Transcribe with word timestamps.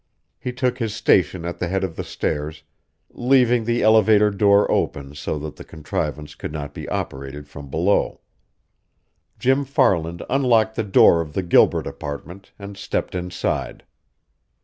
He 0.39 0.51
took 0.51 0.79
his 0.79 0.95
station 0.95 1.45
at 1.45 1.59
the 1.59 1.67
head 1.67 1.83
of 1.83 1.95
the 1.95 2.03
stairs, 2.03 2.63
leaving 3.11 3.65
the 3.65 3.83
elevator 3.83 4.31
door 4.31 4.65
open 4.71 5.13
so 5.13 5.37
that 5.37 5.57
the 5.57 5.63
contrivance 5.63 6.33
could 6.33 6.51
not 6.51 6.73
be 6.73 6.89
operated 6.89 7.47
from 7.47 7.69
below. 7.69 8.21
Jim 9.37 9.63
Farland 9.63 10.23
unlocked 10.27 10.73
the 10.73 10.81
door 10.81 11.21
of 11.21 11.33
the 11.33 11.43
Gilbert 11.43 11.85
apartment 11.85 12.51
and 12.57 12.77
stepped 12.77 13.13
inside. 13.13 13.83